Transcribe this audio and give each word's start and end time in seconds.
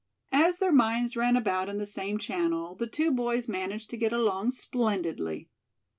As 0.33 0.57
their 0.57 0.71
minds 0.71 1.15
ran 1.15 1.37
about 1.37 1.69
in 1.69 1.77
the 1.77 1.85
same 1.85 2.17
channel 2.17 2.73
the 2.73 2.87
two 2.87 3.11
boys 3.11 3.47
managed 3.47 3.91
to 3.91 3.97
get 3.97 4.11
along 4.11 4.49
splendidly. 4.49 5.47